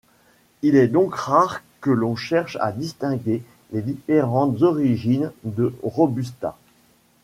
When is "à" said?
2.59-2.71